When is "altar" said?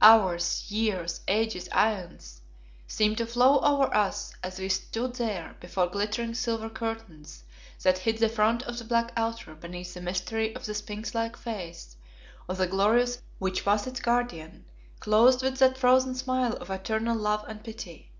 9.14-9.54